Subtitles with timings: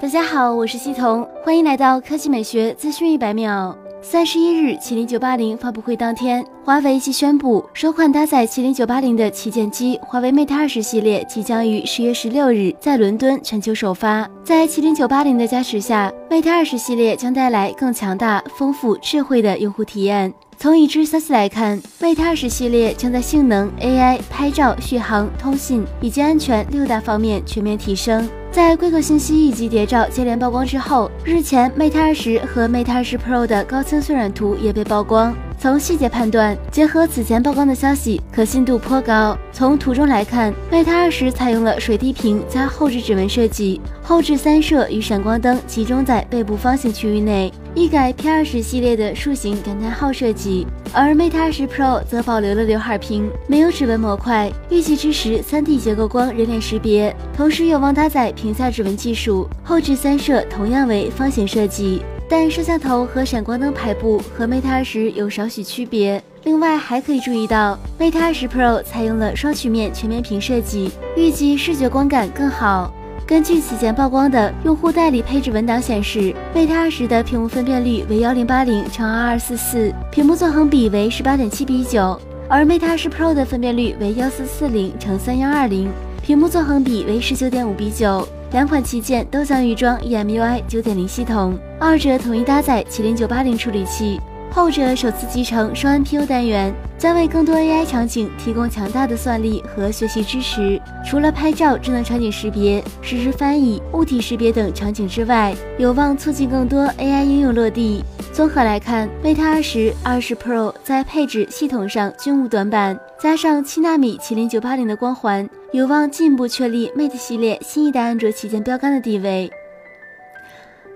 [0.00, 3.76] 大家好，我是西彤，欢迎来到科技美学资讯一百秒。
[4.00, 14.30] 三十一日，麒麟九八零发布会当天，华为即宣布，首款搭载麒麟九八零的旗舰机华为 Mate 二十系列即将于十月十六日在伦敦全球首发。
[14.44, 20.32] 在麒麟九八零的加持下，Mate 二十系列将带来更强大、丰富、智慧的用户体验。
[20.60, 28.28] 从已知消息来看，Mate 二十系列将在性能、AI、拍照、续航、通信以及安全六大方面全面提升。
[28.50, 35.32] 在规格信息以及谍照接连曝光之后，日前 Mate 二十和 Mate 二十 Pro 的高清渲染图也被曝光。
[35.60, 39.38] 从细节判断，结合此前曝光的消息，可信度颇高。
[39.52, 50.66] 从图中来看，Mate 二十采用了水滴屏加后置指纹设计，后置三摄与闪光灯集中在背部方形区域内，一改 P 二十系列的竖形感叹号设计。
[50.92, 59.48] 而 Mate 二十 Pro 则保留了刘海屏，没有指纹模块，预计支持 3D 结构光人脸识别，同时有望搭载屏下指纹技术。
[59.62, 62.02] 后置三摄同样为方形设计。
[62.28, 66.20] 但摄像头和闪光灯排布和 Mate 二十有少许区别。
[66.42, 72.92] 另外还可以注意到，Mate 二十 Pro 采用了双曲面全面屏设计，预计视觉光感更好。
[73.28, 85.90] 根据此前曝光的用户代理配置文档显示，Mate 二十的屏幕分辨率为幺零八零乘二二四四，屏幕纵横比为十八点七比九，而 Mate 二十 Pro 的分辨率为幺四四零乘三幺二零，
[86.22, 88.26] 屏幕纵横比为十九点五比九。
[88.52, 94.18] 两款旗舰都将预装 EMUI 9.0系统，二者统一搭载麒麟980处理器，
[94.50, 100.80] 后者首次集成双 NPU 单元，将为更多 AI 场景提供强大的算力和学习支持。
[101.04, 108.02] 除了拍照、智能场景识别、实时翻译、物体识别等场景之外，有望促进更多 AI 应用落地。
[108.32, 115.48] 综合来看，Mate 20、20 Pro 在配置、系统上均无短板，加上七纳米麒麟980的光环。
[115.72, 119.50] 有望进一步确立 Mate 系列新一代安卓旗舰标杆的地位。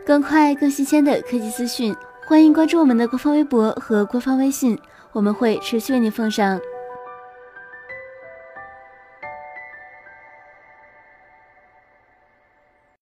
[0.04, 4.78] 更快、更新鲜的科技资讯，欢迎关注我们的官方微博和官方微信，
[5.12, 6.58] 我们会持续为你奉上。